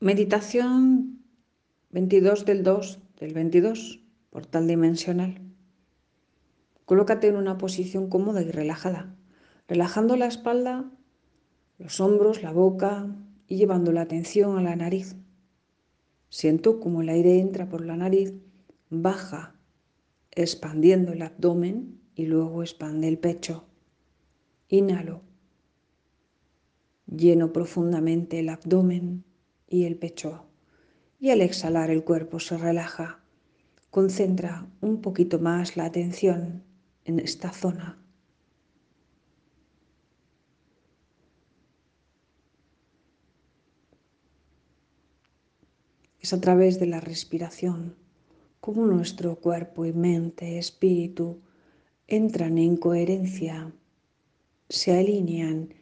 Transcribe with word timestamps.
Meditación 0.00 1.24
22 1.90 2.44
del 2.44 2.62
2 2.62 3.00
del 3.18 3.34
22, 3.34 4.00
portal 4.30 4.68
dimensional. 4.68 5.40
Colócate 6.84 7.26
en 7.26 7.34
una 7.34 7.58
posición 7.58 8.08
cómoda 8.08 8.40
y 8.42 8.52
relajada, 8.52 9.16
relajando 9.66 10.16
la 10.16 10.26
espalda, 10.26 10.88
los 11.78 11.98
hombros, 11.98 12.44
la 12.44 12.52
boca 12.52 13.12
y 13.48 13.56
llevando 13.56 13.90
la 13.90 14.02
atención 14.02 14.56
a 14.56 14.62
la 14.62 14.76
nariz. 14.76 15.16
Siento 16.28 16.78
como 16.78 17.02
el 17.02 17.08
aire 17.08 17.40
entra 17.40 17.68
por 17.68 17.84
la 17.84 17.96
nariz, 17.96 18.34
baja, 18.90 19.56
expandiendo 20.30 21.12
el 21.12 21.22
abdomen 21.22 22.00
y 22.14 22.26
luego 22.26 22.62
expande 22.62 23.08
el 23.08 23.18
pecho. 23.18 23.64
Inhalo. 24.68 25.22
Lleno 27.08 27.52
profundamente 27.52 28.38
el 28.38 28.50
abdomen 28.50 29.24
y 29.68 29.84
el 29.84 29.96
pecho. 29.96 30.44
Y 31.20 31.30
al 31.30 31.40
exhalar 31.40 31.90
el 31.90 32.04
cuerpo 32.04 32.40
se 32.40 32.56
relaja. 32.56 33.20
Concentra 33.90 34.66
un 34.80 35.00
poquito 35.00 35.38
más 35.38 35.76
la 35.76 35.84
atención 35.84 36.62
en 37.04 37.20
esta 37.20 37.52
zona. 37.52 37.98
Es 46.20 46.32
a 46.32 46.40
través 46.40 46.78
de 46.78 46.86
la 46.86 47.00
respiración 47.00 47.96
como 48.60 48.84
nuestro 48.84 49.36
cuerpo 49.36 49.86
y 49.86 49.92
mente, 49.92 50.58
espíritu 50.58 51.40
entran 52.06 52.58
en 52.58 52.76
coherencia, 52.76 53.72
se 54.68 54.98
alinean 54.98 55.74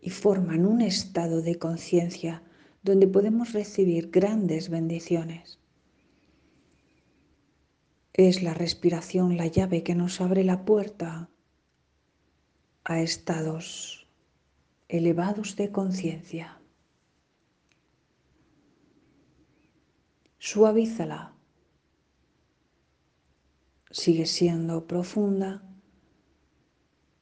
y 0.00 0.10
forman 0.10 0.66
un 0.66 0.80
estado 0.80 1.42
de 1.42 1.58
conciencia 1.58 2.42
donde 2.82 3.06
podemos 3.06 3.52
recibir 3.52 4.10
grandes 4.10 4.70
bendiciones. 4.70 5.58
Es 8.12 8.42
la 8.42 8.54
respiración 8.54 9.36
la 9.36 9.46
llave 9.46 9.82
que 9.82 9.94
nos 9.94 10.20
abre 10.20 10.44
la 10.44 10.64
puerta 10.64 11.30
a 12.84 13.00
estados 13.00 14.08
elevados 14.88 15.56
de 15.56 15.70
conciencia. 15.70 16.60
Suavízala. 20.38 21.34
Sigue 23.90 24.26
siendo 24.26 24.86
profunda, 24.86 25.62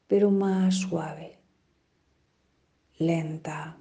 pero 0.06 0.30
más 0.30 0.76
suave, 0.76 1.38
lenta. 2.98 3.78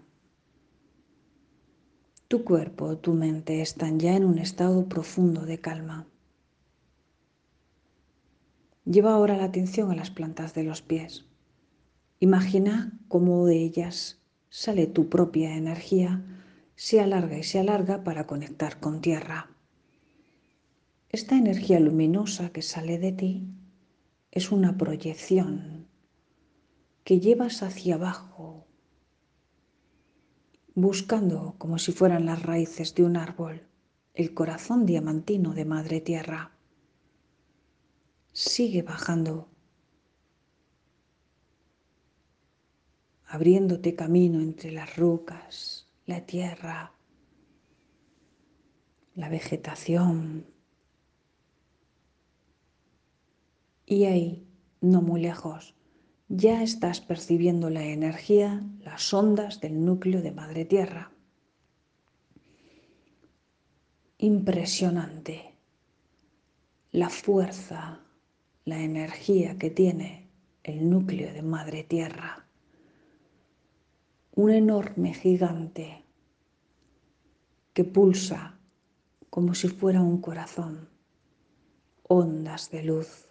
Tu 2.27 2.43
cuerpo, 2.43 2.97
tu 2.97 3.13
mente 3.13 3.61
están 3.61 3.99
ya 3.99 4.15
en 4.15 4.25
un 4.25 4.37
estado 4.37 4.87
profundo 4.89 5.45
de 5.45 5.59
calma. 5.59 6.07
Lleva 8.85 9.13
ahora 9.13 9.37
la 9.37 9.45
atención 9.45 9.91
a 9.91 9.95
las 9.95 10.11
plantas 10.11 10.53
de 10.53 10.63
los 10.63 10.81
pies. 10.81 11.25
Imagina 12.19 12.99
cómo 13.07 13.45
de 13.45 13.57
ellas 13.57 14.19
sale 14.49 14.87
tu 14.87 15.09
propia 15.09 15.55
energía 15.55 16.23
se 16.77 17.01
alarga 17.01 17.39
y 17.39 17.43
se 17.43 17.59
alarga 17.59 18.03
para 18.03 18.27
conectar 18.27 18.79
con 18.79 19.01
tierra. 19.01 19.49
Esta 21.09 21.35
energía 21.35 21.79
luminosa 21.79 22.51
que 22.51 22.61
sale 22.61 22.99
de 22.99 23.11
ti 23.11 23.47
es 24.31 24.51
una 24.51 24.77
proyección 24.77 25.87
que 27.03 27.19
llevas 27.19 27.63
hacia 27.63 27.95
abajo, 27.95 28.56
buscando 30.77 31.55
como 31.57 31.79
si 31.79 31.91
fueran 31.91 32.27
las 32.27 32.43
raíces 32.43 32.93
de 32.93 33.03
un 33.03 33.17
árbol 33.17 33.65
el 34.13 34.35
corazón 34.35 34.85
diamantino 34.85 35.55
de 35.55 35.65
Madre 35.65 36.01
Tierra. 36.01 36.51
Sigue 38.31 38.83
bajando, 38.83 39.49
abriéndote 43.25 43.95
camino 43.95 44.39
entre 44.39 44.71
las 44.71 44.95
rocas, 44.95 45.87
la 46.05 46.27
tierra, 46.27 46.93
la 49.15 49.29
vegetación. 49.29 50.45
Y 53.87 54.05
ahí, 54.05 54.47
no 54.81 55.01
muy 55.01 55.21
lejos, 55.21 55.73
ya 56.29 56.61
estás 56.61 56.99
percibiendo 56.99 57.69
la 57.69 57.83
energía, 57.83 58.63
las 58.81 59.13
ondas 59.13 59.61
del 59.61 59.85
núcleo 59.85 60.21
de 60.21 60.31
Madre 60.31 60.65
Tierra. 60.65 61.11
Impresionante. 64.17 65.53
La 66.91 67.09
fuerza, 67.09 68.01
la 68.65 68.81
energía 68.81 69.57
que 69.57 69.69
tiene 69.69 70.29
el 70.63 70.89
núcleo 70.89 71.31
de 71.31 71.41
Madre 71.43 71.83
Tierra. 71.83 72.45
Un 74.35 74.51
enorme 74.51 75.13
gigante 75.13 76.03
que 77.73 77.83
pulsa 77.83 78.59
como 79.29 79.53
si 79.53 79.67
fuera 79.69 80.01
un 80.01 80.19
corazón, 80.19 80.89
ondas 82.03 82.71
de 82.71 82.83
luz, 82.83 83.27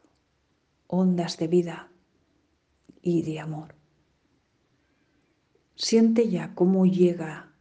ondas 0.86 1.36
de 1.36 1.48
vida 1.48 1.90
y 3.06 3.22
de 3.22 3.38
amor. 3.38 3.76
Siente 5.76 6.28
ya 6.28 6.56
cómo 6.56 6.86
llega 6.86 7.52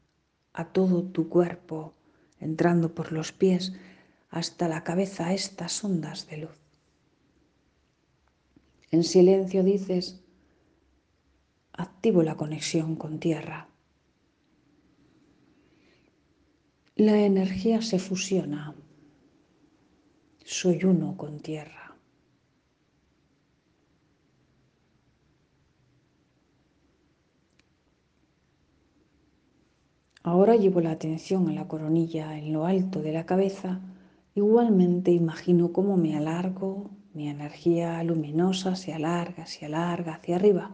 a 0.53 0.71
todo 0.71 1.03
tu 1.03 1.29
cuerpo, 1.29 1.93
entrando 2.39 2.95
por 2.95 3.11
los 3.11 3.31
pies 3.31 3.73
hasta 4.31 4.67
la 4.67 4.83
cabeza 4.83 5.33
estas 5.33 5.83
ondas 5.83 6.25
de 6.27 6.37
luz. 6.37 6.57
En 8.89 9.03
silencio 9.03 9.63
dices, 9.63 10.23
activo 11.73 12.23
la 12.23 12.37
conexión 12.37 12.95
con 12.95 13.19
tierra. 13.19 13.69
La 16.95 17.19
energía 17.21 17.83
se 17.83 17.99
fusiona. 17.99 18.73
Soy 20.43 20.85
uno 20.85 21.15
con 21.17 21.39
tierra. 21.39 21.84
Ahora 30.27 30.55
llevo 30.55 30.81
la 30.81 30.89
atención 30.89 31.47
a 31.49 31.53
la 31.53 31.67
coronilla 31.67 32.35
en 32.35 32.51
lo 32.51 32.65
alto 32.65 32.99
de 33.03 33.13
la 33.13 33.27
cabeza. 33.27 33.79
Igualmente 34.33 35.11
imagino 35.11 35.71
cómo 35.71 35.97
me 35.97 36.17
alargo, 36.17 36.89
mi 37.13 37.29
energía 37.29 38.03
luminosa 38.03 38.75
se 38.75 38.91
alarga, 38.91 39.45
se 39.45 39.67
alarga 39.67 40.15
hacia 40.15 40.37
arriba 40.37 40.71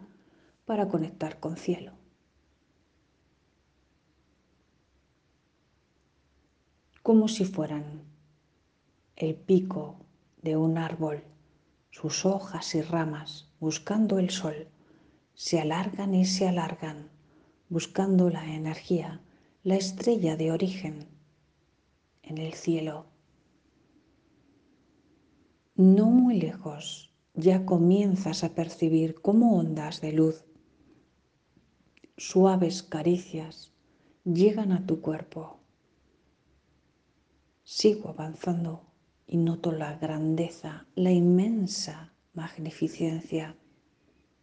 para 0.64 0.88
conectar 0.88 1.42
con 1.42 1.58
cielo. 1.58 1.92
Como 7.04 7.28
si 7.28 7.44
fueran 7.44 8.04
el 9.18 9.36
pico 9.36 9.98
de 10.42 10.56
un 10.56 10.78
árbol, 10.78 11.26
sus 11.90 12.26
hojas 12.26 12.74
y 12.74 12.82
ramas 12.84 13.52
buscando 13.60 14.18
el 14.18 14.30
sol, 14.30 14.70
se 15.34 15.60
alargan 15.60 16.16
y 16.16 16.24
se 16.24 16.48
alargan, 16.48 17.10
buscando 17.68 18.30
la 18.30 18.46
energía, 18.56 19.20
la 19.64 19.76
estrella 19.76 20.36
de 20.38 20.52
origen 20.52 21.08
en 22.24 22.38
el 22.40 22.54
cielo. 22.54 23.06
No 25.76 26.08
muy 26.08 26.40
lejos 26.40 27.14
ya 27.34 27.66
comienzas 27.66 28.44
a 28.44 28.56
percibir 28.56 29.22
como 29.22 29.58
ondas 29.58 30.02
de 30.02 30.14
luz 30.14 30.46
suaves 32.22 32.84
caricias 32.84 33.74
llegan 34.24 34.72
a 34.72 34.86
tu 34.86 35.02
cuerpo. 35.02 35.60
Sigo 37.64 38.10
avanzando 38.10 38.84
y 39.26 39.38
noto 39.38 39.72
la 39.72 39.98
grandeza, 39.98 40.86
la 40.94 41.12
inmensa 41.12 42.14
magnificencia 42.34 43.56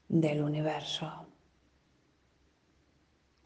del 0.08 0.42
universo. 0.42 1.27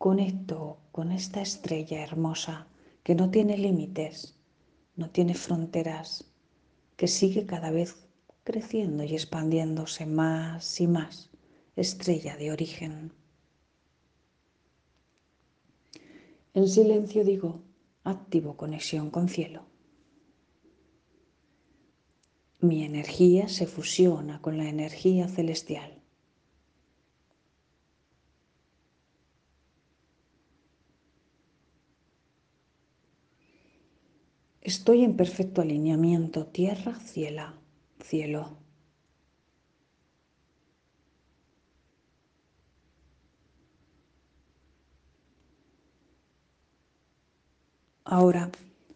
Conecto 0.02 0.78
con 0.90 1.12
esta 1.12 1.40
estrella 1.40 2.02
hermosa 2.02 2.66
que 3.04 3.14
no 3.14 3.30
tiene 3.30 3.56
límites, 3.56 4.34
no 4.96 5.10
tiene 5.10 5.34
fronteras, 5.34 6.24
que 6.96 7.06
sigue 7.06 7.46
cada 7.46 7.70
vez 7.70 8.08
creciendo 8.42 9.04
y 9.04 9.14
expandiéndose 9.14 10.04
más 10.06 10.80
y 10.80 10.88
más, 10.88 11.30
estrella 11.76 12.36
de 12.36 12.50
origen. 12.50 13.12
En 16.52 16.66
silencio 16.66 17.22
digo, 17.22 17.62
activo 18.02 18.56
conexión 18.56 19.08
con 19.08 19.28
cielo. 19.28 19.66
Mi 22.58 22.82
energía 22.82 23.46
se 23.46 23.68
fusiona 23.68 24.42
con 24.42 24.58
la 24.58 24.68
energía 24.68 25.28
celestial. 25.28 26.01
Estoy 34.64 35.02
en 35.02 35.16
perfecto 35.16 35.60
alineamiento, 35.60 36.46
tierra, 36.46 36.94
cielo, 37.00 37.52
cielo. 37.98 38.58
Ahora 48.04 48.52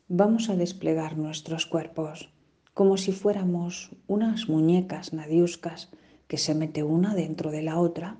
vamos 0.06 0.50
a 0.50 0.54
desplegar 0.54 1.18
nuestros 1.18 1.66
cuerpos 1.66 2.28
como 2.72 2.96
si 2.96 3.10
fuéramos 3.10 3.90
unas 4.06 4.48
muñecas 4.48 5.12
nadiuscas 5.12 5.90
que 6.28 6.38
se 6.38 6.54
mete 6.54 6.84
una 6.84 7.16
dentro 7.16 7.50
de 7.50 7.62
la 7.62 7.80
otra. 7.80 8.18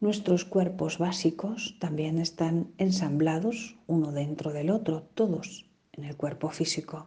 Nuestros 0.00 0.44
cuerpos 0.44 0.98
básicos 0.98 1.76
también 1.78 2.18
están 2.18 2.72
ensamblados 2.78 3.76
uno 3.86 4.10
dentro 4.10 4.52
del 4.52 4.70
otro, 4.70 5.02
todos 5.14 5.69
en 5.92 6.04
el 6.04 6.16
cuerpo 6.16 6.50
físico. 6.50 7.06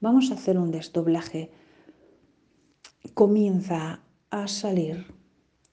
Vamos 0.00 0.30
a 0.30 0.34
hacer 0.34 0.58
un 0.58 0.70
desdoblaje. 0.70 1.50
Comienza 3.14 4.02
a 4.30 4.48
salir 4.48 5.06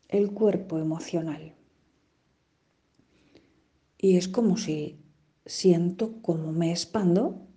el 0.07 0.31
cuerpo 0.31 0.77
emocional. 0.77 1.55
Y 3.97 4.17
es 4.17 4.27
como 4.27 4.57
si 4.57 4.99
siento 5.45 6.21
como 6.21 6.51
me 6.51 6.71
expando 6.71 7.47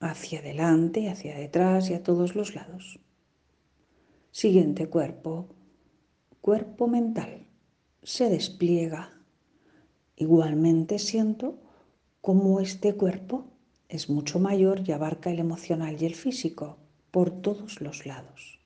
hacia 0.00 0.40
adelante, 0.40 1.08
hacia 1.08 1.36
detrás 1.36 1.90
y 1.90 1.94
a 1.94 2.02
todos 2.02 2.34
los 2.34 2.54
lados. 2.54 2.98
Siguiente 4.30 4.88
cuerpo, 4.88 5.48
cuerpo 6.40 6.88
mental, 6.88 7.46
se 8.02 8.28
despliega. 8.28 9.10
Igualmente 10.16 10.98
siento 10.98 11.58
como 12.20 12.60
este 12.60 12.94
cuerpo 12.94 13.51
es 13.96 14.08
mucho 14.08 14.38
mayor 14.38 14.82
y 14.86 14.92
abarca 14.92 15.30
el 15.30 15.38
emocional 15.38 16.00
y 16.00 16.06
el 16.06 16.14
físico 16.14 16.78
por 17.10 17.30
todos 17.42 17.80
los 17.80 18.06
lados. 18.06 18.58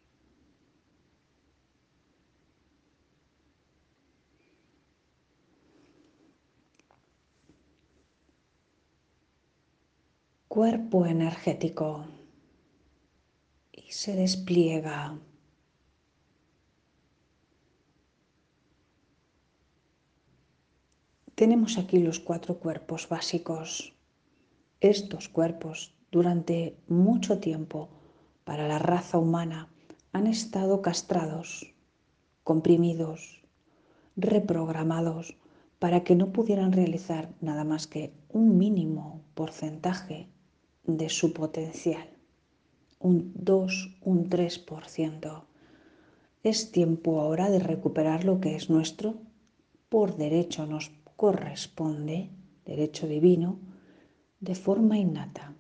cuerpo 10.56 11.04
energético 11.04 12.06
y 13.72 13.92
se 13.92 14.16
despliega. 14.16 15.18
Tenemos 21.34 21.76
aquí 21.76 21.98
los 21.98 22.20
cuatro 22.20 22.58
cuerpos 22.58 23.06
básicos. 23.06 23.95
Estos 24.80 25.30
cuerpos 25.30 25.94
durante 26.12 26.76
mucho 26.86 27.38
tiempo 27.38 27.88
para 28.44 28.68
la 28.68 28.78
raza 28.78 29.18
humana 29.18 29.70
han 30.12 30.26
estado 30.26 30.82
castrados, 30.82 31.72
comprimidos, 32.44 33.42
reprogramados 34.16 35.36
para 35.78 36.04
que 36.04 36.14
no 36.14 36.30
pudieran 36.30 36.72
realizar 36.72 37.30
nada 37.40 37.64
más 37.64 37.86
que 37.86 38.12
un 38.28 38.58
mínimo 38.58 39.22
porcentaje 39.34 40.28
de 40.84 41.08
su 41.08 41.32
potencial, 41.32 42.08
un 43.00 43.32
2, 43.34 43.96
un 44.02 44.28
3%. 44.28 45.42
Es 46.42 46.70
tiempo 46.70 47.20
ahora 47.20 47.48
de 47.48 47.60
recuperar 47.60 48.24
lo 48.24 48.40
que 48.40 48.56
es 48.56 48.68
nuestro, 48.68 49.14
por 49.88 50.16
derecho 50.16 50.66
nos 50.66 50.92
corresponde, 51.16 52.28
derecho 52.66 53.06
divino, 53.06 53.58
de 54.40 54.54
forma 54.54 54.98
innata. 54.98 55.54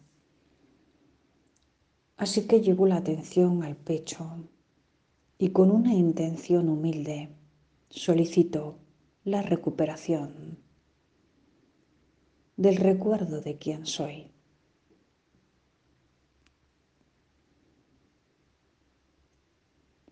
Así 2.16 2.46
que 2.46 2.60
llevo 2.60 2.86
la 2.86 2.96
atención 2.96 3.62
al 3.62 3.76
pecho 3.76 4.48
y 5.38 5.50
con 5.50 5.70
una 5.70 5.94
intención 5.94 6.68
humilde 6.68 7.30
solicito 7.90 8.78
la 9.24 9.42
recuperación 9.42 10.58
del 12.56 12.76
recuerdo 12.76 13.40
de 13.40 13.58
quién 13.58 13.86
soy. 13.86 14.30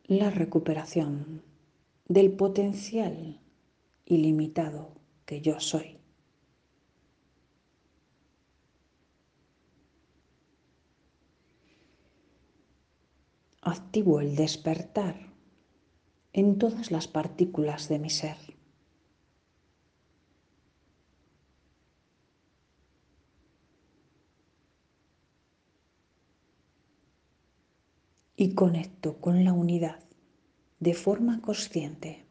la 0.06 0.28
recuperación 0.28 1.42
del 2.08 2.32
potencial 2.32 3.40
ilimitado 4.04 4.92
que 5.24 5.40
yo 5.40 5.58
soy. 5.60 6.03
Activo 13.66 14.20
el 14.20 14.36
despertar 14.36 15.32
en 16.34 16.58
todas 16.58 16.90
las 16.90 17.08
partículas 17.08 17.88
de 17.88 17.98
mi 17.98 18.10
ser. 18.10 18.36
y 28.36 28.54
conecto 28.54 29.20
con 29.20 29.44
la 29.44 29.52
unidad 29.52 30.00
de 30.80 30.92
forma 30.92 31.40
consciente. 31.40 32.23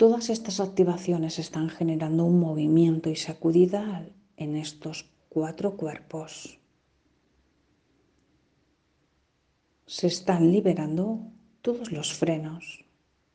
Todas 0.00 0.30
estas 0.30 0.60
activaciones 0.60 1.38
están 1.38 1.68
generando 1.68 2.24
un 2.24 2.40
movimiento 2.40 3.10
y 3.10 3.16
sacudida 3.16 4.08
en 4.38 4.56
estos 4.56 5.10
cuatro 5.28 5.76
cuerpos. 5.76 6.58
Se 9.84 10.06
están 10.06 10.52
liberando 10.52 11.20
todos 11.60 11.92
los 11.92 12.14
frenos, 12.14 12.82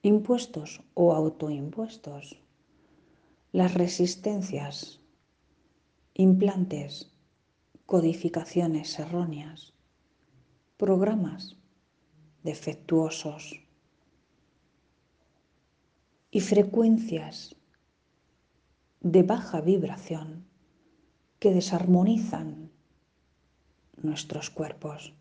impuestos 0.02 0.82
o 0.96 1.14
autoimpuestos, 1.14 2.42
las 3.52 3.76
resistencias, 3.76 5.02
implantes, 6.16 7.12
codificaciones 7.86 8.98
erróneas, 8.98 9.76
programas 10.78 11.58
defectuosos 12.42 13.65
y 16.36 16.42
frecuencias 16.42 17.56
de 19.00 19.24
baja 19.24 19.62
vibración 19.62 20.46
que 21.40 21.54
desarmonizan 21.54 22.74
nuestros 23.96 24.50
cuerpos. 24.50 25.14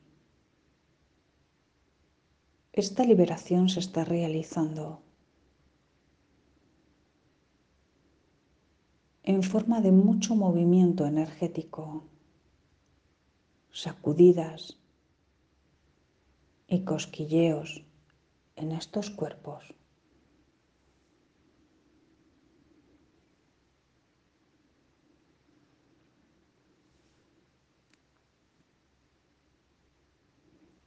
Esta 2.72 3.04
liberación 3.04 3.68
se 3.68 3.78
está 3.78 4.04
realizando 4.04 5.04
en 9.22 9.44
forma 9.44 9.80
de 9.80 9.92
mucho 9.92 10.34
movimiento 10.34 11.06
energético, 11.06 12.08
sacudidas 13.70 14.80
y 16.66 16.82
cosquilleos 16.82 17.84
en 18.56 18.72
estos 18.72 19.10
cuerpos. 19.10 19.74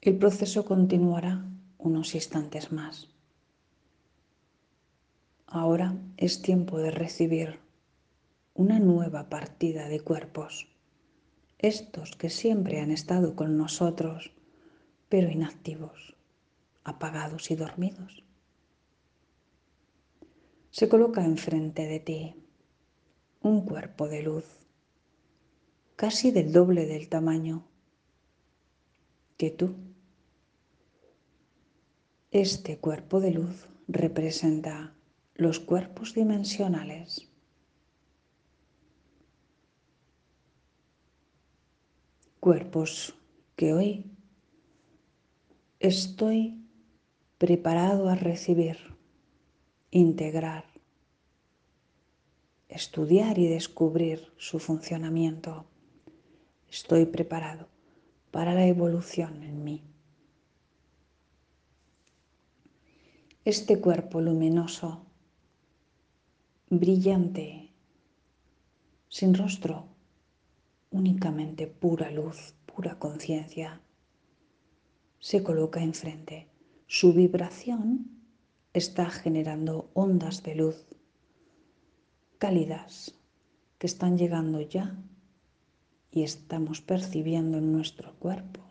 El 0.08 0.18
proceso 0.18 0.64
continuará 0.64 1.44
unos 1.78 2.16
instantes 2.16 2.72
más. 2.72 3.10
Ahora 5.48 5.98
es 6.16 6.42
tiempo 6.42 6.78
de 6.78 6.92
recibir 6.92 7.60
una 8.54 8.80
nueva 8.80 9.28
partida 9.28 9.90
de 9.90 10.00
cuerpos, 10.00 10.70
estos 11.58 12.16
que 12.16 12.30
siempre 12.30 12.80
han 12.80 12.92
estado 12.92 13.36
con 13.36 13.58
nosotros, 13.58 14.32
pero 15.10 15.30
inactivos, 15.30 16.16
apagados 16.86 17.52
y 17.52 17.58
dormidos. 17.58 18.24
Se 20.72 20.88
coloca 20.88 21.26
enfrente 21.26 21.86
de 21.86 22.00
ti 22.00 22.36
un 23.42 23.66
cuerpo 23.66 24.08
de 24.08 24.24
luz, 24.24 24.46
casi 25.98 26.32
del 26.32 26.54
doble 26.54 26.86
del 26.86 27.10
tamaño 27.10 27.66
que 29.36 29.52
tú. 29.52 29.87
Este 32.32 32.78
cuerpo 32.78 33.22
de 33.22 33.32
luz 33.32 33.70
representa 33.88 34.94
los 35.36 35.62
cuerpos 35.62 36.14
dimensionales. 36.14 37.26
Cuerpos 42.42 43.16
que 43.56 43.72
hoy 43.72 44.12
estoy 45.80 46.68
preparado 47.38 48.10
a 48.10 48.16
recibir, 48.16 48.78
integrar, 49.90 50.66
estudiar 52.68 53.38
y 53.40 53.48
descubrir 53.48 54.34
su 54.36 54.60
funcionamiento. 54.60 55.66
Estoy 56.70 57.06
preparado 57.06 57.70
para 58.32 58.54
la 58.54 58.68
evolución 58.68 59.44
en 59.44 59.64
mí. 59.64 59.97
Este 63.48 63.80
cuerpo 63.80 64.20
luminoso, 64.20 65.06
brillante, 66.70 67.72
sin 69.08 69.34
rostro, 69.34 69.86
únicamente 70.92 71.66
pura 71.66 72.12
luz, 72.12 72.56
pura 72.66 73.00
conciencia, 73.00 73.80
se 75.20 75.44
coloca 75.44 75.82
enfrente. 75.82 76.50
Su 76.88 77.14
vibración 77.14 78.10
está 78.74 79.10
generando 79.10 79.92
ondas 79.94 80.44
de 80.44 80.56
luz 80.56 80.86
cálidas 82.40 83.16
que 83.78 83.88
están 83.88 84.18
llegando 84.18 84.60
ya 84.60 84.94
y 86.12 86.24
estamos 86.24 86.82
percibiendo 86.82 87.60
en 87.60 87.72
nuestro 87.72 88.14
cuerpo. 88.20 88.67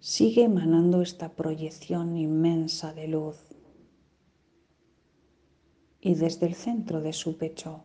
Sigue 0.00 0.44
emanando 0.44 1.02
esta 1.02 1.34
proyección 1.36 2.16
inmensa 2.16 2.94
de 2.94 3.06
luz 3.06 3.36
y 6.00 6.14
desde 6.14 6.46
el 6.46 6.54
centro 6.54 7.02
de 7.02 7.12
su 7.12 7.36
pecho 7.36 7.84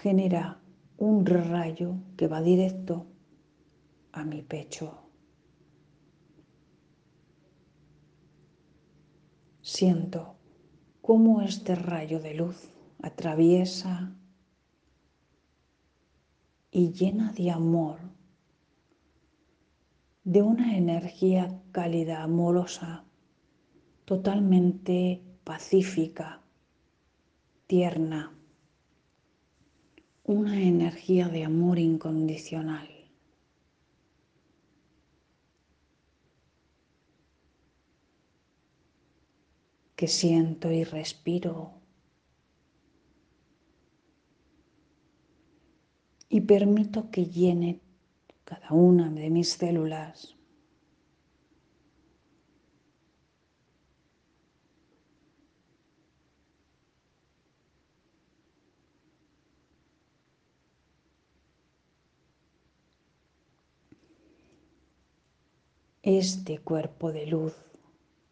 genera 0.00 0.62
un 0.96 1.26
rayo 1.26 1.96
que 2.16 2.28
va 2.28 2.40
directo 2.40 3.06
a 4.12 4.24
mi 4.24 4.42
pecho. 4.42 4.96
Siento 9.60 10.36
cómo 11.00 11.42
este 11.42 11.74
rayo 11.74 12.20
de 12.20 12.34
luz 12.34 12.68
atraviesa 13.02 14.14
y 16.70 16.92
llena 16.92 17.32
de 17.32 17.50
amor, 17.50 17.98
de 20.24 20.42
una 20.42 20.76
energía 20.76 21.60
cálida, 21.72 22.22
amorosa, 22.22 23.04
totalmente 24.04 25.20
pacífica, 25.44 26.40
tierna 27.66 28.32
una 30.24 30.60
energía 30.60 31.28
de 31.28 31.44
amor 31.44 31.78
incondicional. 31.78 32.88
que 39.96 40.08
siento 40.08 40.72
y 40.72 40.82
respiro 40.82 41.74
y 46.28 46.40
permito 46.40 47.08
que 47.12 47.26
llene 47.26 47.81
cada 48.44 48.72
una 48.72 49.10
de 49.10 49.30
mis 49.30 49.52
células 49.52 50.36
Este 66.04 66.58
cuerpo 66.58 67.12
de 67.12 67.26
luz 67.26 67.54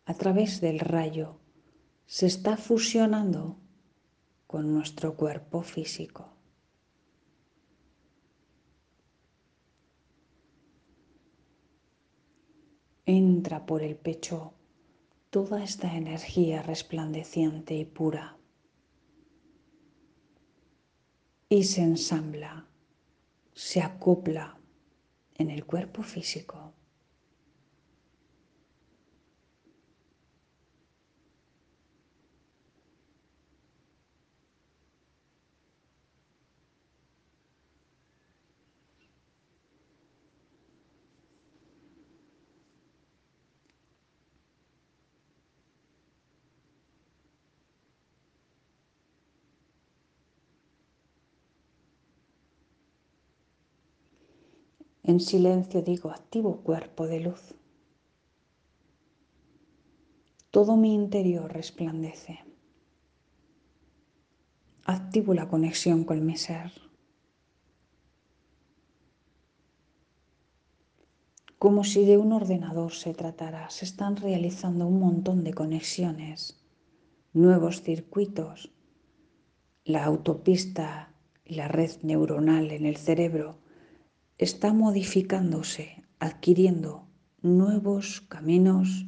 a 0.05 0.15
través 0.15 0.61
del 0.61 0.81
rayo 0.81 1.37
se 2.05 2.27
está 2.27 2.57
fusionando 2.57 3.59
con 4.49 4.75
nuestro 4.75 5.15
cuerpo 5.15 5.63
físico. 5.63 6.40
Entra 13.13 13.67
por 13.67 13.83
el 13.83 13.97
pecho 13.97 14.53
toda 15.31 15.65
esta 15.65 15.97
energía 15.97 16.63
resplandeciente 16.63 17.75
y 17.75 17.85
pura 17.85 18.37
y 21.49 21.65
se 21.65 21.83
ensambla, 21.83 22.69
se 23.53 23.83
acopla 23.83 24.57
en 25.35 25.51
el 25.51 25.67
cuerpo 25.67 26.05
físico. 26.05 26.73
En 55.03 55.21
silencio 55.21 55.83
digo, 55.83 56.11
activo 56.11 56.63
cuerpo 56.63 57.07
de 57.07 57.21
luz. 57.21 57.55
Todo 60.51 60.77
mi 60.77 60.95
interior 60.95 61.51
resplandece. 61.53 62.41
Activo 64.85 65.33
la 65.33 65.49
conexión 65.49 66.05
con 66.05 66.27
mi 66.27 66.37
ser. 66.37 66.73
Como 71.59 71.85
si 71.85 72.05
de 72.05 72.17
un 72.17 72.33
ordenador 72.33 72.93
se 72.93 73.15
tratara, 73.15 73.71
se 73.71 73.85
están 73.85 74.17
realizando 74.17 74.87
un 74.87 74.99
montón 74.99 75.45
de 75.45 75.55
conexiones, 75.55 76.59
nuevos 77.33 77.83
circuitos, 77.83 78.73
la 79.85 80.05
autopista 80.05 81.15
y 81.45 81.55
la 81.55 81.69
red 81.69 81.91
neuronal 82.03 82.71
en 82.71 82.87
el 82.87 82.97
cerebro 82.97 83.60
está 84.41 84.73
modificándose, 84.73 86.03
adquiriendo 86.19 87.07
nuevos 87.43 88.23
caminos, 88.23 89.05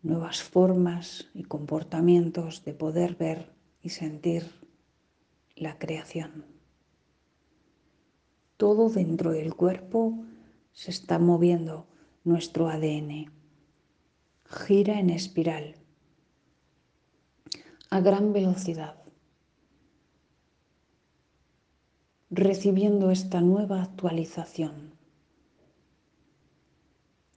nuevas 0.00 0.42
formas 0.42 1.28
y 1.34 1.42
comportamientos 1.42 2.64
de 2.64 2.72
poder 2.72 3.16
ver 3.16 3.52
y 3.82 3.90
sentir 3.90 4.50
la 5.56 5.78
creación. 5.78 6.46
Todo 8.56 8.88
dentro 8.88 9.32
del 9.32 9.54
cuerpo 9.54 10.24
se 10.72 10.90
está 10.90 11.18
moviendo 11.18 11.86
nuestro 12.24 12.70
ADN. 12.70 13.30
Gira 14.46 15.00
en 15.00 15.10
espiral 15.10 15.74
a 17.90 18.00
gran 18.00 18.32
velocidad 18.32 19.05
recibiendo 22.36 23.10
esta 23.10 23.40
nueva 23.40 23.82
actualización, 23.82 24.92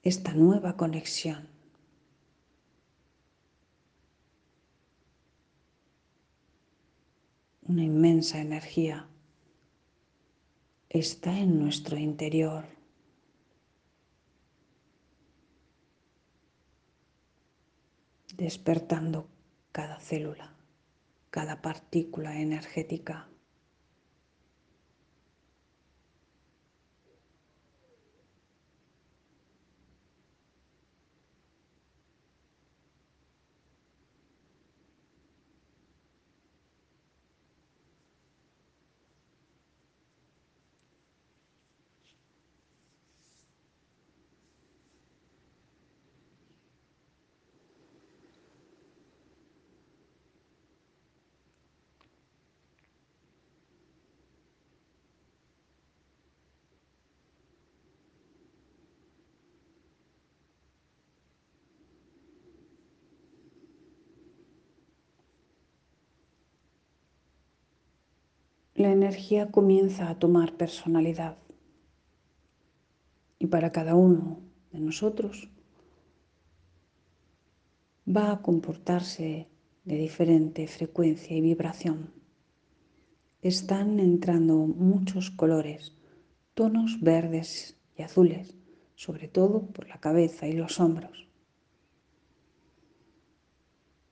esta 0.03 0.33
nueva 0.33 0.75
conexión. 0.75 1.47
Una 7.61 7.83
inmensa 7.83 8.39
energía 8.39 9.07
está 10.89 11.37
en 11.37 11.59
nuestro 11.59 11.97
interior. 11.97 12.79
despertando 18.39 19.27
cada 19.73 19.99
célula, 19.99 20.53
cada 21.29 21.61
partícula 21.61 22.39
energética. 22.39 23.28
La 68.79 68.93
energía 68.93 69.51
comienza 69.51 70.09
a 70.09 70.17
tomar 70.17 70.55
personalidad. 70.55 71.37
Y 73.37 73.47
para 73.47 73.73
cada 73.73 73.93
uno 73.93 74.39
de 74.71 74.79
nosotros 74.79 75.49
va 78.07 78.31
a 78.31 78.41
comportarse 78.41 79.49
de 79.83 79.97
diferente 79.97 80.65
frecuencia 80.67 81.35
y 81.35 81.41
vibración. 81.41 82.13
Están 83.41 83.99
entrando 83.99 84.55
muchos 84.55 85.29
colores, 85.29 85.97
tonos 86.53 87.01
verdes 87.01 87.77
y 87.97 88.03
azules, 88.03 88.55
sobre 88.95 89.27
todo 89.27 89.67
por 89.67 89.89
la 89.89 89.99
cabeza 89.99 90.47
y 90.47 90.53
los 90.53 90.79
hombros. 90.79 91.27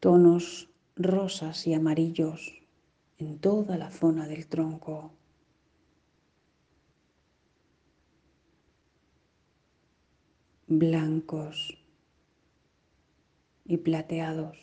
Tonos 0.02 0.70
rosas 0.98 1.66
y 1.68 1.74
amarillos 1.74 2.57
en 3.18 3.40
toda 3.40 3.78
la 3.78 3.90
zona 3.90 4.28
del 4.28 4.48
tronco. 4.48 5.12
Blancos 10.68 11.78
y 13.66 13.78
plateados 13.78 14.58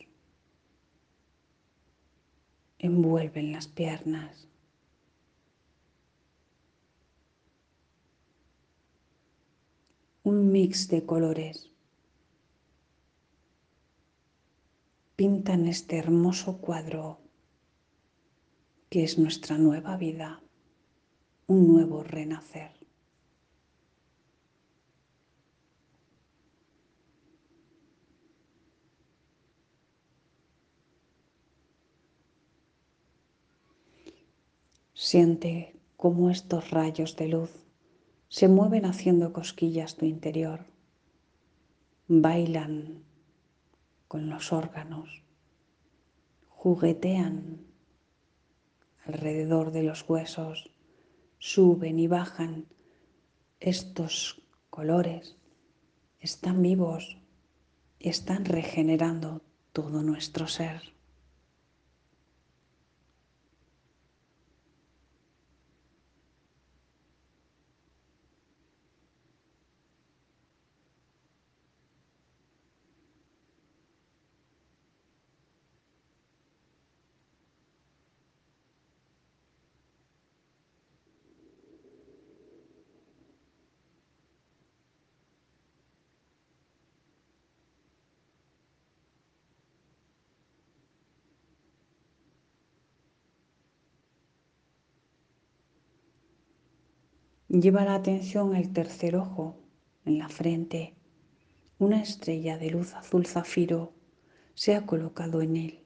envuelven 2.79 3.53
las 3.53 3.67
piernas. 3.67 4.47
Un 10.23 10.53
mix 10.53 10.89
de 10.89 11.05
colores 11.05 11.71
pintan 15.17 15.67
este 15.67 15.99
hermoso 15.99 16.59
cuadro 16.59 17.24
que 18.95 19.03
es 19.03 19.19
nuestra 19.19 19.59
nueva 19.59 19.97
vida, 19.97 20.41
un 21.49 21.67
nuevo 21.67 22.05
renacer. 22.05 22.71
Siente 34.93 35.75
cómo 35.97 36.31
estos 36.31 36.71
rayos 36.71 37.17
de 37.17 37.27
luz 37.27 37.51
se 38.29 38.47
mueven 38.47 38.85
haciendo 38.85 39.33
cosquillas 39.33 39.97
tu 39.97 40.07
interior, 40.07 40.67
bailan 42.07 43.03
con 44.07 44.31
los 44.31 44.53
órganos, 44.53 45.25
juguetean 46.49 47.74
alrededor 49.07 49.71
de 49.71 49.83
los 49.83 50.09
huesos, 50.09 50.71
suben 51.39 51.99
y 51.99 52.07
bajan. 52.07 52.67
Estos 53.61 54.43
colores 54.71 55.37
están 56.21 56.63
vivos 56.63 57.19
y 57.99 58.09
están 58.09 58.45
regenerando 58.45 59.43
todo 59.73 60.03
nuestro 60.03 60.47
ser. 60.47 60.94
Lleva 97.55 97.85
la 97.85 97.95
atención 97.95 98.57
al 98.57 98.73
tercer 98.73 99.15
ojo, 99.15 99.55
en 100.05 100.19
la 100.19 100.29
frente. 100.29 100.97
Una 101.79 102.03
estrella 102.03 102.59
de 102.59 102.69
luz 102.71 102.95
azul 102.95 103.27
zafiro 103.27 103.93
se 104.55 104.75
ha 104.75 104.85
colocado 104.85 105.41
en 105.41 105.57
él. 105.57 105.85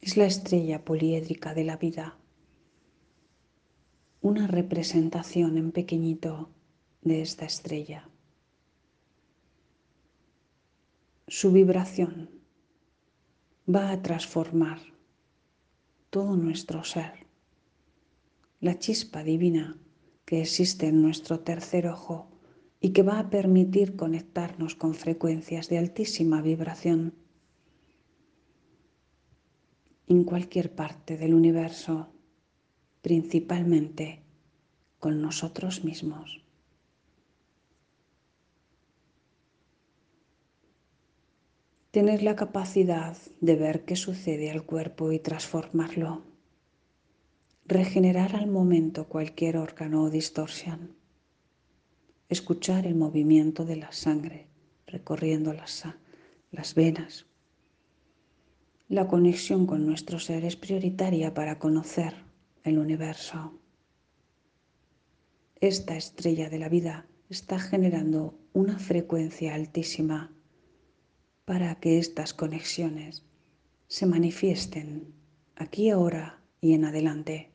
Es 0.00 0.16
la 0.16 0.24
estrella 0.24 0.84
poliédrica 0.84 1.54
de 1.54 1.62
la 1.62 1.76
vida, 1.76 2.18
una 4.22 4.48
representación 4.48 5.56
en 5.56 5.70
pequeñito 5.70 6.50
de 7.02 7.22
esta 7.22 7.46
estrella. 7.46 8.08
Su 11.26 11.52
vibración 11.52 12.30
va 13.72 13.90
a 13.90 14.02
transformar 14.02 14.80
todo 16.10 16.36
nuestro 16.36 16.84
ser. 16.84 17.26
La 18.60 18.78
chispa 18.78 19.22
divina 19.22 19.78
que 20.24 20.42
existe 20.42 20.88
en 20.88 21.02
nuestro 21.02 21.40
tercer 21.40 21.86
ojo 21.86 22.30
y 22.80 22.90
que 22.90 23.02
va 23.02 23.18
a 23.18 23.30
permitir 23.30 23.96
conectarnos 23.96 24.74
con 24.74 24.94
frecuencias 24.94 25.68
de 25.68 25.78
altísima 25.78 26.42
vibración 26.42 27.14
en 30.08 30.24
cualquier 30.24 30.74
parte 30.74 31.16
del 31.16 31.34
universo, 31.34 32.12
principalmente 33.02 34.24
con 34.98 35.22
nosotros 35.22 35.84
mismos. 35.84 36.42
Tener 41.90 42.22
la 42.22 42.36
capacidad 42.36 43.16
de 43.40 43.56
ver 43.56 43.84
qué 43.84 43.96
sucede 43.96 44.52
al 44.52 44.62
cuerpo 44.62 45.10
y 45.10 45.18
transformarlo. 45.18 46.22
Regenerar 47.66 48.36
al 48.36 48.46
momento 48.46 49.08
cualquier 49.08 49.56
órgano 49.56 50.04
o 50.04 50.10
distorsión. 50.10 50.94
Escuchar 52.28 52.86
el 52.86 52.94
movimiento 52.94 53.64
de 53.64 53.74
la 53.74 53.90
sangre 53.90 54.46
recorriendo 54.86 55.52
las, 55.52 55.84
las 56.52 56.76
venas. 56.76 57.26
La 58.88 59.08
conexión 59.08 59.66
con 59.66 59.84
nuestro 59.84 60.20
ser 60.20 60.44
es 60.44 60.54
prioritaria 60.54 61.34
para 61.34 61.58
conocer 61.58 62.14
el 62.62 62.78
universo. 62.78 63.58
Esta 65.60 65.96
estrella 65.96 66.48
de 66.50 66.58
la 66.60 66.68
vida 66.68 67.08
está 67.28 67.58
generando 67.58 68.38
una 68.52 68.78
frecuencia 68.78 69.56
altísima 69.56 70.32
para 71.44 71.74
que 71.80 71.98
estas 71.98 72.34
conexiones 72.34 73.24
se 73.88 74.06
manifiesten 74.06 75.12
aquí 75.56 75.90
ahora 75.90 76.40
y 76.60 76.74
en 76.74 76.84
adelante. 76.84 77.50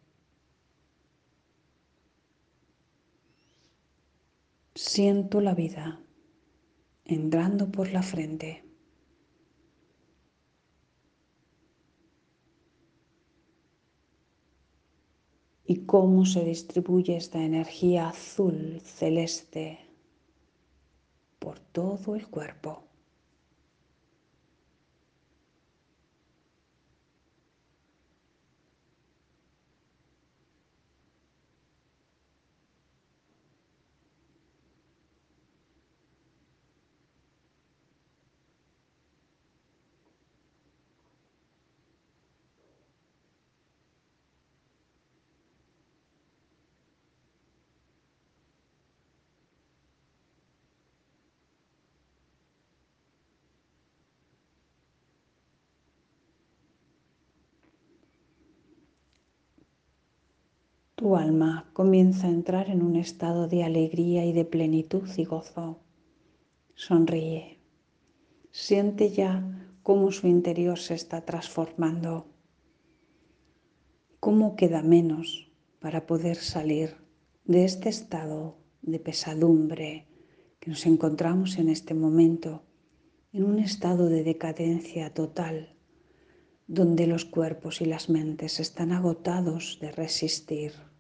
Siento 4.76 5.40
la 5.40 5.56
vida 5.56 6.02
entrando 7.06 7.72
por 7.72 7.92
la 7.92 8.04
frente. 8.04 8.64
Y 15.68 15.86
cómo 15.86 16.26
se 16.26 16.44
distribuye 16.44 17.16
esta 17.16 17.42
energía 17.42 18.10
azul 18.10 18.82
celeste 18.84 19.80
por 21.40 21.60
todo 21.60 22.16
el 22.16 22.28
cuerpo. 22.28 22.85
Tu 61.06 61.16
alma 61.18 61.70
comienza 61.74 62.26
a 62.26 62.32
entrar 62.32 62.68
en 62.68 62.82
un 62.82 62.96
estado 62.96 63.48
de 63.48 63.64
alegría 63.64 64.26
y 64.26 64.34
de 64.34 64.44
plenitud 64.44 65.08
y 65.18 65.24
gozo. 65.24 65.78
Sonríe. 66.74 67.60
Siente 68.50 69.12
ya 69.12 69.70
cómo 69.84 70.12
su 70.12 70.26
interior 70.26 70.80
se 70.80 70.96
está 70.96 71.22
transformando, 71.22 72.26
cómo 74.20 74.56
queda 74.56 74.82
menos 74.82 75.52
para 75.80 76.08
poder 76.08 76.38
salir 76.38 76.96
de 77.44 77.66
este 77.66 77.90
estado 77.90 78.58
de 78.82 79.00
pesadumbre 79.00 80.08
que 80.60 80.72
nos 80.72 80.88
encontramos 80.88 81.60
en 81.60 81.70
este 81.70 81.94
momento, 81.94 82.64
en 83.32 83.44
un 83.44 83.60
estado 83.60 84.10
de 84.10 84.24
decadencia 84.24 85.14
total, 85.14 85.78
donde 86.66 87.06
los 87.06 87.26
cuerpos 87.26 87.80
y 87.82 87.86
las 87.86 88.10
mentes 88.10 88.60
están 88.60 88.92
agotados 88.92 89.78
de 89.80 89.92
resistir. 89.92 90.95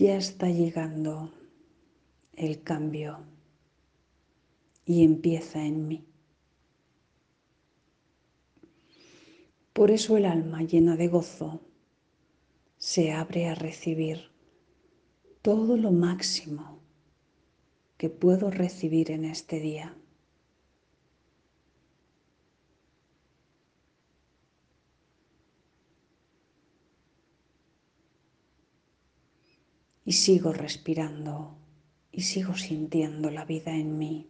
Ya 0.00 0.16
está 0.16 0.48
llegando 0.48 1.30
el 2.32 2.62
cambio 2.62 3.18
y 4.86 5.04
empieza 5.04 5.62
en 5.62 5.88
mí. 5.88 6.06
Por 9.74 9.90
eso 9.90 10.16
el 10.16 10.24
alma 10.24 10.62
llena 10.62 10.96
de 10.96 11.08
gozo 11.08 11.60
se 12.78 13.12
abre 13.12 13.48
a 13.48 13.54
recibir 13.54 14.30
todo 15.42 15.76
lo 15.76 15.92
máximo 15.92 16.78
que 17.98 18.08
puedo 18.08 18.50
recibir 18.50 19.10
en 19.10 19.26
este 19.26 19.60
día. 19.60 19.99
Y 30.10 30.12
sigo 30.12 30.52
respirando 30.52 31.56
y 32.10 32.22
sigo 32.22 32.56
sintiendo 32.56 33.30
la 33.30 33.44
vida 33.44 33.76
en 33.76 33.96
mí 33.96 34.28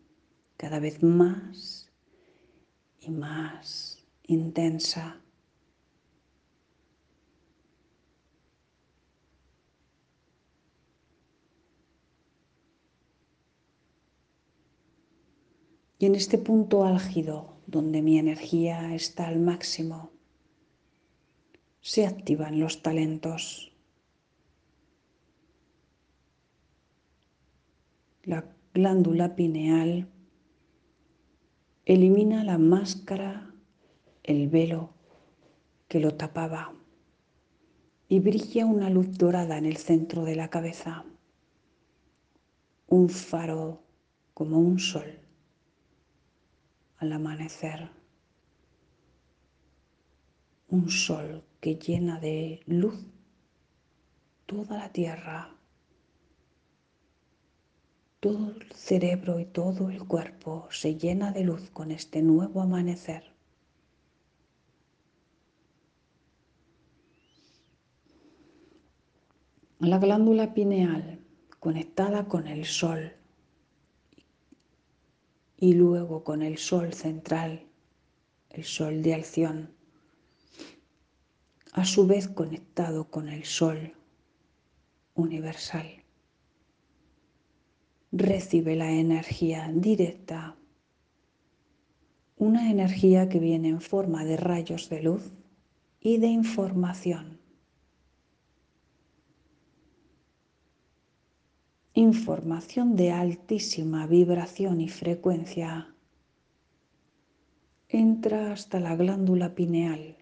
cada 0.58 0.78
vez 0.78 1.02
más 1.02 1.90
y 3.00 3.08
más 3.10 4.04
intensa. 4.26 5.22
Y 15.98 16.04
en 16.04 16.14
este 16.14 16.36
punto 16.36 16.84
álgido, 16.84 17.56
donde 17.66 18.02
mi 18.02 18.18
energía 18.18 18.94
está 18.94 19.28
al 19.28 19.40
máximo, 19.40 20.10
se 21.80 22.06
activan 22.06 22.60
los 22.60 22.82
talentos. 22.82 23.69
La 28.30 28.44
glándula 28.72 29.34
pineal 29.34 30.08
elimina 31.84 32.44
la 32.44 32.58
máscara, 32.58 33.52
el 34.22 34.48
velo 34.48 34.90
que 35.88 35.98
lo 35.98 36.14
tapaba 36.14 36.72
y 38.06 38.20
brilla 38.20 38.66
una 38.66 38.88
luz 38.88 39.18
dorada 39.18 39.58
en 39.58 39.64
el 39.64 39.78
centro 39.78 40.24
de 40.24 40.36
la 40.36 40.48
cabeza, 40.48 41.04
un 42.86 43.08
faro 43.08 43.82
como 44.32 44.60
un 44.60 44.78
sol 44.78 45.18
al 46.98 47.12
amanecer. 47.12 47.90
Un 50.68 50.88
sol 50.88 51.42
que 51.60 51.74
llena 51.74 52.20
de 52.20 52.60
luz 52.66 52.94
toda 54.46 54.78
la 54.78 54.92
tierra, 54.92 55.56
todo 58.20 58.50
el 58.50 58.70
cerebro 58.74 59.40
y 59.40 59.46
todo 59.46 59.88
el 59.88 60.06
cuerpo 60.06 60.68
se 60.70 60.96
llena 60.96 61.32
de 61.32 61.42
luz 61.42 61.70
con 61.70 61.90
este 61.90 62.20
nuevo 62.20 62.60
amanecer. 62.60 63.24
La 69.78 69.98
glándula 69.98 70.52
pineal 70.52 71.18
conectada 71.58 72.28
con 72.28 72.46
el 72.46 72.66
sol 72.66 73.14
y 75.56 75.72
luego 75.72 76.22
con 76.22 76.42
el 76.42 76.58
sol 76.58 76.92
central, 76.92 77.66
el 78.50 78.64
sol 78.64 79.02
de 79.02 79.14
acción, 79.14 79.74
a 81.72 81.86
su 81.86 82.06
vez 82.06 82.28
conectado 82.28 83.10
con 83.10 83.30
el 83.30 83.44
sol 83.44 83.94
universal. 85.14 85.99
Recibe 88.12 88.74
la 88.74 88.90
energía 88.90 89.70
directa, 89.72 90.56
una 92.36 92.68
energía 92.70 93.28
que 93.28 93.38
viene 93.38 93.68
en 93.68 93.80
forma 93.80 94.24
de 94.24 94.36
rayos 94.36 94.88
de 94.88 95.02
luz 95.02 95.32
y 96.00 96.18
de 96.18 96.26
información. 96.26 97.38
información 101.94 102.96
de 102.96 103.12
altísima 103.12 104.06
vibración 104.06 104.80
y 104.80 104.88
frecuencia 104.88 105.94
entra 107.88 108.52
hasta 108.52 108.80
la 108.80 108.96
glándula 108.96 109.54
pineal. 109.54 110.16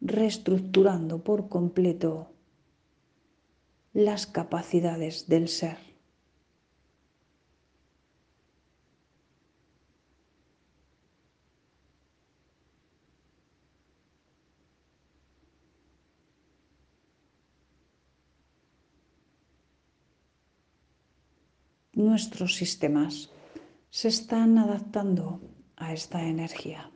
reestructurando 0.00 1.24
por 1.24 1.48
completo 1.48 2.33
las 3.94 4.26
capacidades 4.26 5.28
del 5.28 5.48
ser. 5.48 5.78
nuestros 21.94 22.56
sistemas 22.56 23.30
se 23.90 24.08
están 24.08 24.58
adaptando 24.58 25.40
a 25.76 25.92
esta 25.92 26.22
energía. 26.22 26.93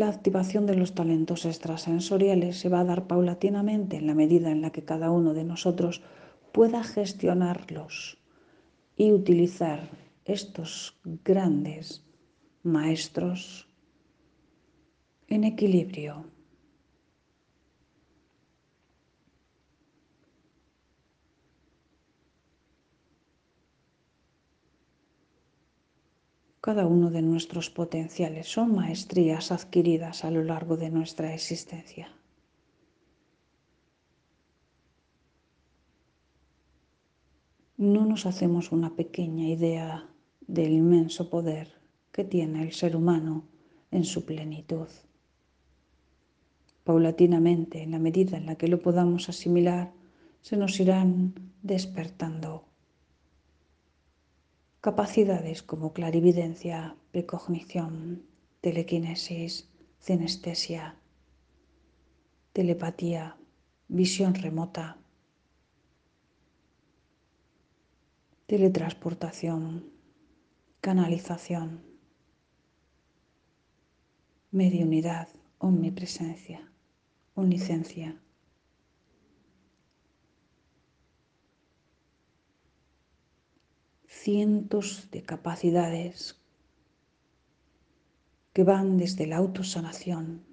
La 0.00 0.08
activación 0.08 0.64
de 0.64 0.76
los 0.76 0.94
talentos 0.94 1.44
extrasensoriales 1.44 2.58
se 2.58 2.70
va 2.70 2.80
a 2.80 2.84
dar 2.86 3.06
paulatinamente 3.06 3.98
en 3.98 4.06
la 4.06 4.14
medida 4.14 4.50
en 4.50 4.62
la 4.62 4.72
que 4.72 4.82
cada 4.82 5.10
uno 5.10 5.34
de 5.34 5.44
nosotros 5.44 6.00
pueda 6.52 6.82
gestionarlos 6.82 8.16
y 8.96 9.12
utilizar 9.12 9.90
estos 10.24 10.98
grandes 11.22 12.02
maestros 12.62 13.68
en 15.28 15.44
equilibrio. 15.44 16.24
Cada 26.60 26.86
uno 26.86 27.10
de 27.10 27.22
nuestros 27.22 27.70
potenciales 27.70 28.48
son 28.48 28.74
maestrías 28.74 29.50
adquiridas 29.50 30.24
a 30.24 30.30
lo 30.30 30.44
largo 30.44 30.76
de 30.76 30.90
nuestra 30.90 31.34
existencia. 31.34 32.12
No 37.76 38.04
nos 38.04 38.26
hacemos 38.26 38.72
una 38.72 38.94
pequeña 38.94 39.48
idea 39.48 40.06
del 40.46 40.72
inmenso 40.72 41.30
poder 41.30 41.68
que 42.12 42.24
tiene 42.24 42.62
el 42.62 42.72
ser 42.72 42.94
humano 42.94 43.44
en 43.90 44.04
su 44.04 44.26
plenitud 44.26 44.88
paulatinamente, 46.84 47.82
en 47.82 47.92
la 47.92 48.00
medida 48.00 48.36
en 48.36 48.46
la 48.46 48.56
que 48.56 48.66
lo 48.66 48.82
podamos 48.82 49.28
asimilar, 49.28 49.92
se 50.40 50.56
nos 50.56 50.80
irán 50.80 51.34
despertando 51.62 52.64
capacidades 54.80 55.62
como 55.62 55.92
clarividencia, 55.92 56.96
precognición, 57.12 58.24
telequinesis, 58.60 59.68
cinestesia, 60.00 60.96
telepatía, 62.52 63.36
visión 63.88 64.34
remota, 64.34 64.98
teletransportación, 68.46 69.92
canalización, 70.80 71.84
mediunidad, 74.50 75.28
omnipresencia 75.58 76.70
licencia 77.48 78.20
cientos 84.22 85.10
de 85.10 85.22
capacidades 85.22 86.38
que 88.52 88.64
van 88.64 88.98
desde 88.98 89.26
la 89.26 89.38
autosanación 89.38 90.44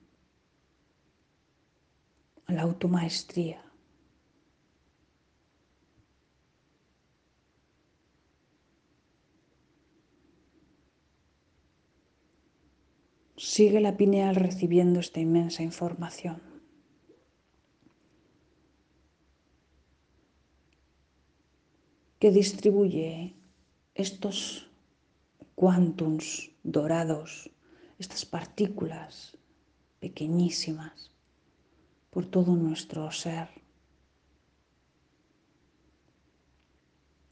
a 2.46 2.54
la 2.54 2.62
automaestría. 2.62 3.62
Sigue 13.36 13.82
la 13.82 13.98
pineal 13.98 14.36
recibiendo 14.36 15.00
esta 15.00 15.20
inmensa 15.20 15.62
información. 15.62 16.42
que 22.20 22.32
distribuye 22.32 23.37
estos 23.98 24.70
quantums 25.56 26.52
dorados, 26.62 27.50
estas 27.98 28.26
partículas 28.26 29.36
pequeñísimas 30.00 31.12
por 32.12 32.24
todo 32.26 32.56
nuestro 32.56 33.10
ser, 33.12 33.50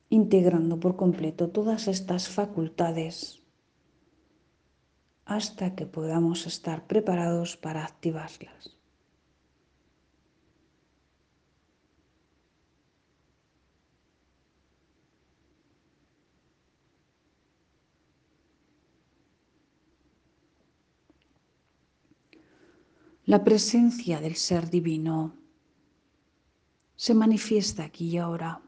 integrando 0.09 0.79
por 0.79 0.95
completo 0.95 1.49
todas 1.49 1.87
estas 1.87 2.27
facultades 2.27 3.43
hasta 5.25 5.75
que 5.75 5.85
podamos 5.85 6.47
estar 6.47 6.87
preparados 6.87 7.57
para 7.57 7.83
activarlas. 7.83 8.74
La 23.27 23.43
presencia 23.43 24.21
del 24.21 24.35
ser 24.35 24.69
divino 24.69 25.35
se 26.95 27.15
manifiesta 27.15 27.85
aquí 27.85 28.09
y 28.09 28.17
ahora. 28.17 28.61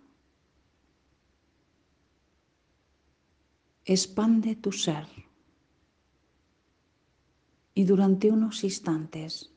Expande 3.86 4.56
tu 4.56 4.72
ser 4.72 5.06
y 7.76 7.84
durante 7.84 8.32
unos 8.32 8.64
instantes 8.64 9.52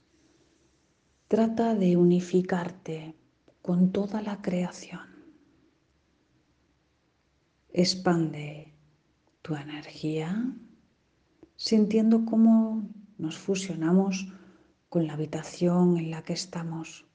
trata 1.28 1.74
de 1.74 1.96
unificarte 1.96 3.16
con 3.62 3.92
toda 3.92 4.20
la 4.20 4.42
creación. 4.42 5.08
Expande 7.72 8.74
tu 9.40 9.54
energía 9.54 10.54
sintiendo 11.56 12.26
cómo 12.26 12.86
nos 13.16 13.38
fusionamos 13.38 14.26
con 14.90 15.06
la 15.06 15.12
habitación 15.12 15.96
en 15.96 16.10
la 16.10 16.22
que 16.24 16.32
estamos. 16.32 17.06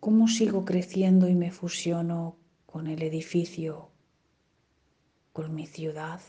¿Cómo 0.00 0.26
sigo 0.26 0.64
creciendo 0.64 1.28
y 1.28 1.34
me 1.36 1.52
fusiono 1.52 2.36
con 2.66 2.88
el 2.88 3.02
edificio, 3.04 3.88
con 5.32 5.54
mi 5.54 5.66
ciudad? 5.66 6.20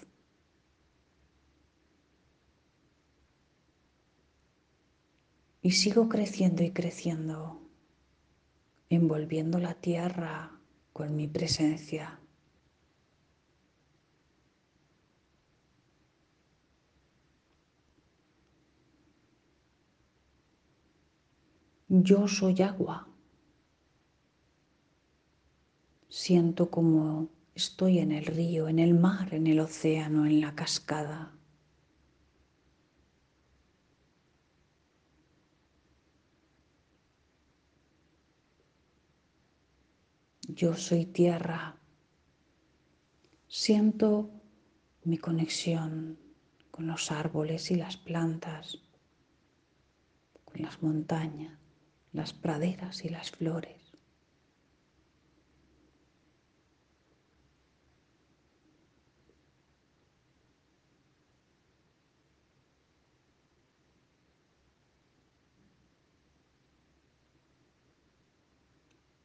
Y 5.63 5.71
sigo 5.71 6.07
creciendo 6.07 6.63
y 6.63 6.71
creciendo, 6.71 7.59
envolviendo 8.89 9.57
la 9.57 9.73
tierra 9.73 10.51
con 10.93 11.15
mi 11.15 11.27
presencia. 11.27 12.19
Yo 21.89 22.27
soy 22.27 22.61
agua. 22.61 23.07
Siento 26.09 26.69
como 26.69 27.29
estoy 27.55 27.99
en 27.99 28.11
el 28.11 28.25
río, 28.25 28.67
en 28.67 28.79
el 28.79 28.93
mar, 28.93 29.33
en 29.33 29.47
el 29.47 29.61
océano, 29.61 30.25
en 30.25 30.41
la 30.41 30.53
cascada. 30.53 31.31
Yo 40.49 40.75
soy 40.75 41.05
tierra. 41.05 41.77
Siento 43.47 44.29
mi 45.05 45.17
conexión 45.17 46.19
con 46.69 46.85
los 46.85 47.11
árboles 47.11 47.71
y 47.71 47.75
las 47.75 47.95
plantas, 47.95 48.77
con 50.43 50.61
las 50.61 50.81
montañas 50.81 51.66
las 52.13 52.33
praderas 52.33 53.03
y 53.05 53.09
las 53.09 53.31
flores. 53.31 53.77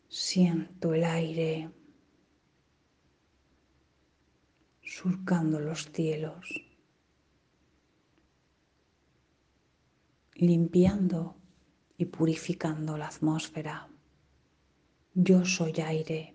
Siento 0.09 0.95
el 0.95 1.05
aire 1.05 1.71
surcando 4.83 5.59
los 5.59 5.91
cielos, 5.91 6.47
limpiando 10.35 11.42
y 12.03 12.07
purificando 12.07 12.99
la 12.99 13.07
atmósfera. 13.07 13.89
Yo 15.15 15.45
soy 15.45 15.73
aire. 15.81 16.35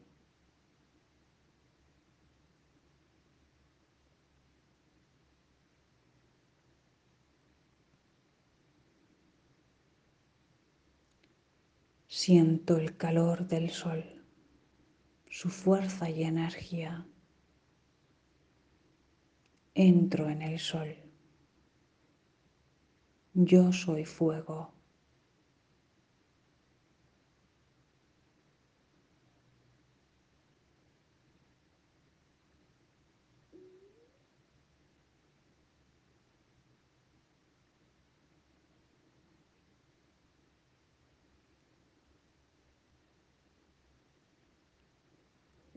Siento 12.08 12.77
el 12.77 12.95
calor 12.95 13.45
del 13.45 13.71
sol, 13.71 14.06
su 15.30 15.49
fuerza 15.49 16.10
y 16.10 16.23
energía. 16.23 17.06
Entro 19.73 20.30
en 20.30 20.41
el 20.43 20.60
sol. 20.60 20.95
Yo 23.34 23.73
soy 23.73 24.06
fuego. 24.06 24.76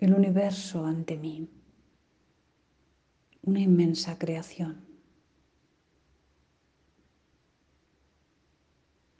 El 0.00 0.14
universo 0.14 0.86
ante 0.86 1.18
mí, 1.18 1.46
una 3.42 3.60
inmensa 3.60 4.18
creación 4.18 4.86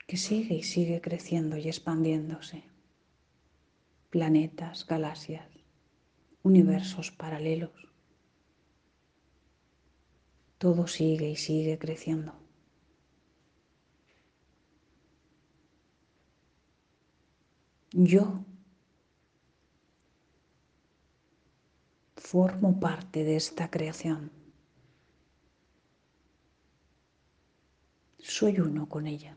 que 0.07 0.17
sigue 0.17 0.55
y 0.55 0.63
sigue 0.63 0.99
creciendo 0.99 1.55
y 1.55 1.67
expandiéndose. 1.67 2.63
Planetas, 4.09 4.87
galaxias, 4.87 5.47
universos 6.41 7.11
paralelos. 7.11 7.87
Todo 10.57 10.87
sigue 10.87 11.29
y 11.29 11.35
sigue 11.35 11.77
creciendo. 11.77 12.33
Yo 17.91 18.43
formo 22.31 22.79
parte 22.79 23.25
de 23.25 23.35
esta 23.35 23.69
creación. 23.69 24.31
Soy 28.19 28.61
uno 28.61 28.87
con 28.87 29.05
ella. 29.05 29.35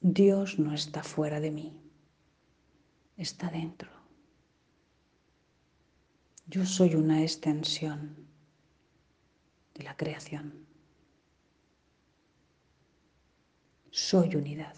Dios 0.00 0.58
no 0.58 0.72
está 0.72 1.02
fuera 1.02 1.40
de 1.40 1.50
mí, 1.50 1.78
está 3.18 3.50
dentro. 3.50 3.90
Yo 6.46 6.64
soy 6.64 6.94
una 6.94 7.20
extensión 7.20 8.16
de 9.74 9.84
la 9.84 9.94
creación. 9.94 10.69
Soy 13.90 14.36
unidad. 14.36 14.74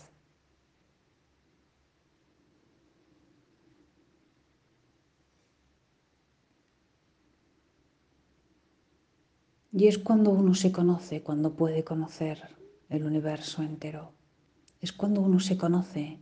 Y 9.74 9.86
es 9.86 9.96
cuando 9.98 10.30
uno 10.30 10.54
se 10.54 10.70
conoce, 10.70 11.22
cuando 11.22 11.54
puede 11.54 11.82
conocer 11.82 12.54
el 12.90 13.04
universo 13.04 13.62
entero. 13.62 14.12
Es 14.82 14.92
cuando 14.92 15.22
uno 15.22 15.40
se 15.40 15.56
conoce 15.56 16.20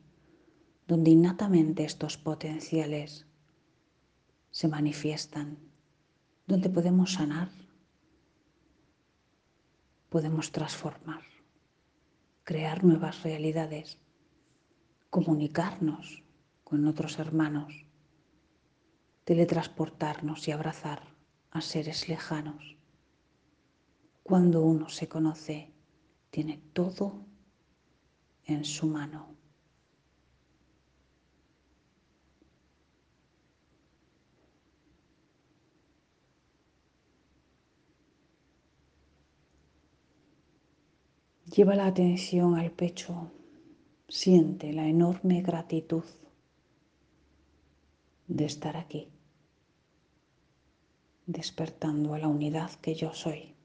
donde 0.87 1.11
innatamente 1.11 1.85
estos 1.85 2.17
potenciales 2.17 3.27
se 4.51 4.69
manifiestan, 4.69 5.59
donde 6.47 6.69
podemos 6.69 7.15
sanar, 7.15 7.49
podemos 10.09 10.53
transformar, 10.53 11.23
crear 12.51 12.83
nuevas 12.83 13.23
realidades, 13.23 13.97
comunicarnos 15.09 16.25
con 16.65 16.85
otros 16.89 17.21
hermanos, 17.21 17.87
teletransportarnos 19.23 20.49
y 20.49 20.51
abrazar 20.51 21.15
a 21.53 21.61
seres 21.61 22.09
lejanos. 22.09 22.77
Cuando 24.25 24.63
uno 24.63 24.89
se 24.89 25.09
conoce, 25.09 25.73
tiene 26.33 26.61
todo 26.73 27.25
en 28.47 28.65
su 28.65 28.89
mano. 28.89 29.30
Lleva 41.57 41.75
la 41.75 41.87
atención 41.87 42.55
al 42.55 42.71
pecho, 42.71 43.33
siente 44.09 44.73
la 44.73 44.87
enorme 44.87 45.43
gratitud 45.43 46.05
de 48.29 48.45
estar 48.45 48.77
aquí, 48.77 49.09
despertando 51.27 52.15
a 52.15 52.19
la 52.19 52.29
unidad 52.29 52.71
que 52.81 52.95
yo 52.95 53.13
soy. 53.15 53.57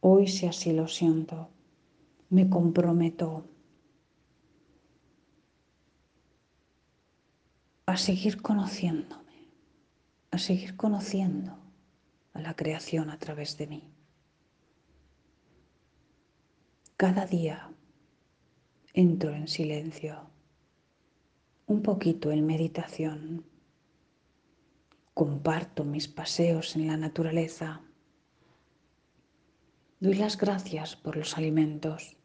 Hoy 0.00 0.28
si 0.28 0.46
así 0.46 0.72
lo 0.72 0.88
siento, 0.88 1.50
me 2.30 2.48
comprometo 2.48 3.44
a 7.90 7.96
seguir 7.96 8.40
conociéndome, 8.40 9.48
a 10.30 10.38
seguir 10.38 10.76
conociendo 10.76 11.58
a 12.34 12.40
la 12.40 12.54
creación 12.54 13.10
a 13.10 13.18
través 13.18 13.56
de 13.58 13.66
mí. 13.66 13.82
Cada 16.96 17.26
día 17.26 17.68
entro 18.92 19.34
en 19.34 19.48
silencio, 19.48 20.30
un 21.66 21.82
poquito 21.82 22.30
en 22.30 22.46
meditación, 22.46 23.44
comparto 25.12 25.84
mis 25.84 26.06
paseos 26.06 26.76
en 26.76 26.86
la 26.86 26.96
naturaleza 26.96 27.80
Doy 29.98 30.14
las 30.14 30.38
gracias 30.38 30.96
por 30.96 31.16
los 31.16 31.36
alimentos 31.36 32.16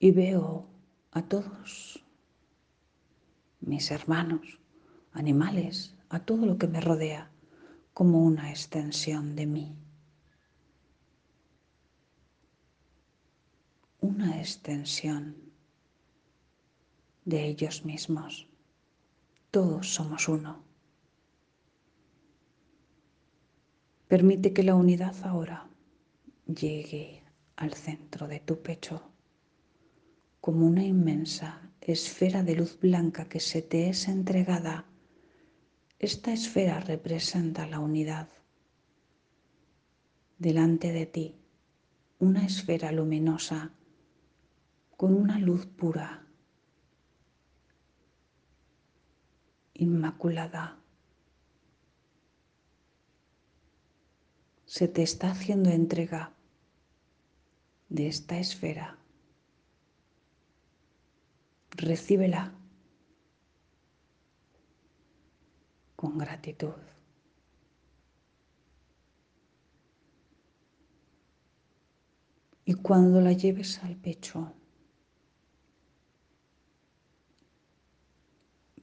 y 0.00 0.10
veo 0.10 0.66
a 1.12 1.22
todos 1.22 2.02
mis 3.66 3.90
hermanos, 3.90 4.60
animales, 5.12 5.94
a 6.08 6.20
todo 6.20 6.46
lo 6.46 6.56
que 6.56 6.68
me 6.68 6.80
rodea 6.80 7.30
como 7.92 8.22
una 8.22 8.50
extensión 8.50 9.34
de 9.34 9.46
mí. 9.46 9.76
Una 14.00 14.38
extensión 14.38 15.36
de 17.24 17.44
ellos 17.44 17.84
mismos. 17.84 18.46
Todos 19.50 19.92
somos 19.94 20.28
uno. 20.28 20.62
Permite 24.06 24.52
que 24.52 24.62
la 24.62 24.76
unidad 24.76 25.16
ahora 25.24 25.68
llegue 26.46 27.24
al 27.56 27.74
centro 27.74 28.28
de 28.28 28.38
tu 28.38 28.62
pecho 28.62 29.02
como 30.40 30.66
una 30.66 30.84
inmensa 30.84 31.60
esfera 31.92 32.42
de 32.42 32.56
luz 32.56 32.78
blanca 32.80 33.28
que 33.28 33.38
se 33.38 33.62
te 33.62 33.88
es 33.88 34.08
entregada. 34.08 34.86
Esta 35.98 36.32
esfera 36.32 36.80
representa 36.80 37.66
la 37.66 37.78
unidad. 37.78 38.28
Delante 40.38 40.92
de 40.92 41.06
ti, 41.06 41.36
una 42.18 42.44
esfera 42.44 42.90
luminosa 42.92 43.72
con 44.96 45.14
una 45.14 45.38
luz 45.38 45.66
pura, 45.66 46.26
inmaculada. 49.74 50.78
Se 54.64 54.88
te 54.88 55.02
está 55.02 55.30
haciendo 55.30 55.70
entrega 55.70 56.32
de 57.88 58.08
esta 58.08 58.38
esfera. 58.38 58.98
Recíbela 61.76 62.52
con 65.94 66.18
gratitud. 66.18 66.74
Y 72.64 72.74
cuando 72.74 73.20
la 73.20 73.32
lleves 73.32 73.78
al 73.84 73.96
pecho, 73.96 74.52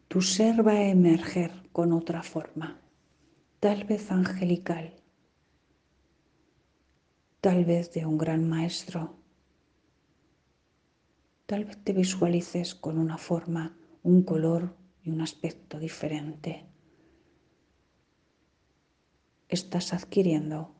tu 0.07 0.21
ser 0.21 0.65
va 0.65 0.73
a 0.73 0.87
emerger 0.87 1.69
con 1.71 1.91
otra 1.91 2.23
forma, 2.23 2.79
tal 3.59 3.83
vez 3.83 4.09
angelical 4.11 5.03
tal 7.43 7.65
vez 7.65 7.91
de 7.91 8.05
un 8.05 8.17
gran 8.17 8.47
maestro. 8.47 9.22
Tal 11.45 11.65
vez 11.65 11.77
te 11.83 11.91
visualices 11.91 12.73
con 12.73 12.97
una 12.97 13.17
forma, 13.17 13.75
un 14.01 14.23
color 14.23 14.75
y 15.03 15.09
un 15.09 15.21
aspecto 15.21 15.77
diferente. 15.77 16.65
Estás 19.49 19.93
adquiriendo 19.93 20.73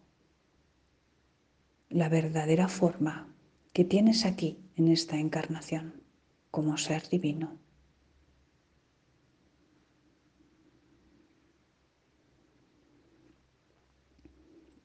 la 1.89 2.07
verdadera 2.07 2.69
forma 2.69 3.27
que 3.73 3.83
tienes 3.83 4.25
aquí 4.25 4.57
en 4.75 4.87
esta 4.87 5.17
encarnación 5.17 6.01
como 6.49 6.77
ser 6.77 7.09
divino. 7.09 7.57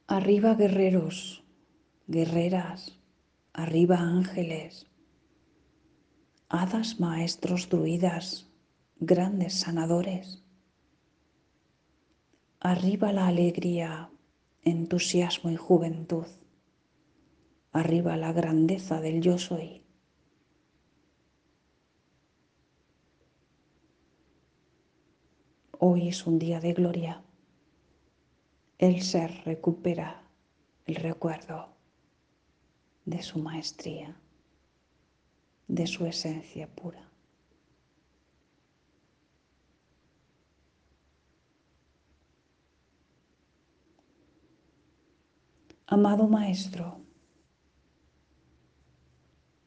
Arriba 0.08 0.54
guerreros, 0.54 1.44
guerreras, 2.08 2.98
arriba 3.52 3.98
ángeles, 4.00 4.87
hadas, 6.48 6.98
maestros, 6.98 7.68
druidas, 7.68 8.48
grandes 9.00 9.54
sanadores. 9.54 10.42
Arriba 12.60 13.12
la 13.12 13.26
alegría, 13.26 14.10
entusiasmo 14.62 15.50
y 15.50 15.56
juventud. 15.56 16.26
Arriba 17.72 18.16
la 18.16 18.32
grandeza 18.32 19.00
del 19.00 19.20
yo 19.20 19.38
soy. 19.38 19.82
Hoy 25.78 26.08
es 26.08 26.26
un 26.26 26.38
día 26.38 26.60
de 26.60 26.72
gloria. 26.72 27.22
El 28.78 29.02
ser 29.02 29.44
recupera 29.44 30.22
el 30.86 30.96
recuerdo 30.96 31.68
de 33.04 33.22
su 33.22 33.38
maestría, 33.38 34.16
de 35.68 35.86
su 35.86 36.06
esencia 36.06 36.66
pura. 36.66 37.08
Amado 45.86 46.28
Maestro, 46.28 47.00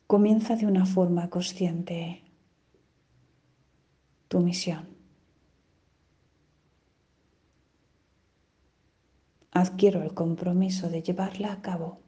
comienza 0.05 0.55
de 0.55 0.67
una 0.67 0.85
forma 0.85 1.29
consciente 1.29 2.23
tu 4.27 4.39
misión. 4.39 4.87
Adquiero 9.51 10.03
el 10.03 10.13
compromiso 10.13 10.89
de 10.89 11.01
llevarla 11.01 11.51
a 11.51 11.61
cabo 11.61 12.01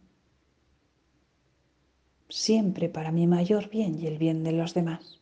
siempre 2.33 2.89
para 2.89 3.11
mi 3.11 3.27
mayor 3.27 3.69
bien 3.69 3.99
y 3.99 4.07
el 4.07 4.17
bien 4.17 4.43
de 4.43 4.51
los 4.53 4.73
demás. 4.73 5.21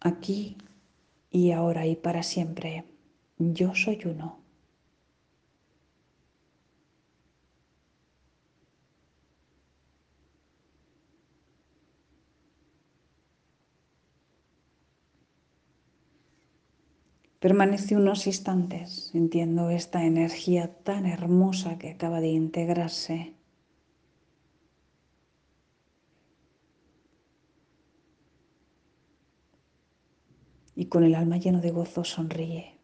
Aquí 0.00 0.58
y 1.30 1.52
ahora 1.52 1.86
y 1.86 1.96
para 1.96 2.22
siempre, 2.24 2.84
yo 3.38 3.74
soy 3.76 4.00
uno. 4.04 4.39
Permanece 17.40 17.96
unos 17.96 18.26
instantes 18.26 19.08
sintiendo 19.12 19.70
esta 19.70 20.04
energía 20.04 20.74
tan 20.84 21.06
hermosa 21.06 21.78
que 21.78 21.88
acaba 21.88 22.20
de 22.20 22.28
integrarse. 22.28 23.32
Y 30.74 30.84
con 30.86 31.02
el 31.02 31.14
alma 31.14 31.38
lleno 31.38 31.62
de 31.62 31.70
gozo 31.70 32.04
sonríe. 32.04 32.78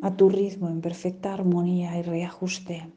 A 0.00 0.16
tu 0.16 0.28
ritmo 0.28 0.68
en 0.68 0.80
perfecta 0.80 1.34
armonía 1.34 1.98
y 1.98 2.02
reajuste 2.02 2.92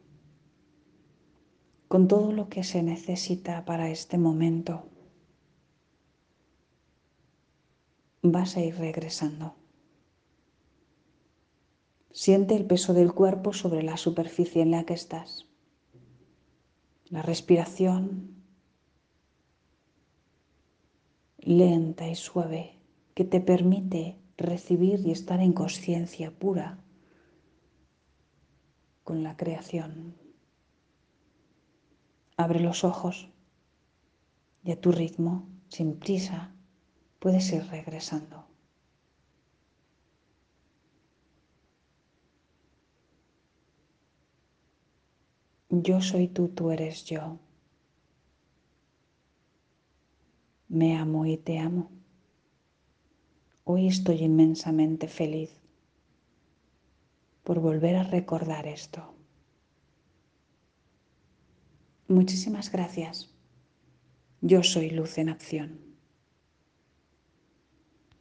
con 1.95 2.09
todo 2.09 2.33
lo 2.33 2.49
que 2.49 2.65
se 2.65 2.83
necesita 2.83 3.63
para 3.63 3.89
este 3.89 4.17
momento. 4.17 4.83
Vas 8.21 8.57
a 8.57 8.59
ir 8.59 8.75
regresando. 8.75 9.55
Siente 12.11 12.57
el 12.57 12.65
peso 12.65 12.93
del 12.93 13.13
cuerpo 13.13 13.53
sobre 13.53 13.81
la 13.81 13.95
superficie 13.95 14.61
en 14.61 14.71
la 14.71 14.83
que 14.83 14.93
estás. 14.93 15.47
La 17.05 17.21
respiración 17.21 18.43
lenta 21.37 22.09
y 22.09 22.15
suave 22.15 22.77
que 23.13 23.23
te 23.23 23.39
permite 23.39 24.17
recibir 24.35 24.99
y 24.99 25.11
estar 25.11 25.39
en 25.39 25.53
conciencia 25.53 26.29
pura 26.29 26.77
con 29.05 29.23
la 29.23 29.37
creación. 29.37 30.24
Abre 32.37 32.59
los 32.59 32.83
ojos 32.83 33.29
y 34.63 34.71
a 34.71 34.81
tu 34.81 34.91
ritmo, 34.91 35.47
sin 35.69 35.97
prisa, 35.97 36.53
puedes 37.19 37.51
ir 37.53 37.65
regresando. 37.67 38.45
Yo 45.69 46.01
soy 46.01 46.27
tú, 46.27 46.49
tú 46.49 46.71
eres 46.71 47.05
yo. 47.05 47.37
Me 50.67 50.97
amo 50.97 51.25
y 51.25 51.37
te 51.37 51.59
amo. 51.59 51.89
Hoy 53.63 53.87
estoy 53.87 54.23
inmensamente 54.23 55.07
feliz 55.07 55.51
por 57.43 57.59
volver 57.59 57.95
a 57.95 58.03
recordar 58.03 58.67
esto. 58.67 59.14
Muchísimas 62.07 62.71
gracias. 62.71 63.33
Yo 64.41 64.61
soy 64.61 64.91
Luz 64.91 65.17
en 65.17 65.29
Acción. 65.29 65.84